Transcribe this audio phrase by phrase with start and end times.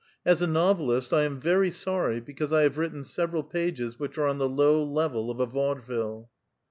[0.25, 4.17] As a novelist, I am very sorry \ because I have written several pages which
[4.17, 6.31] are on the low level of a vaudeville.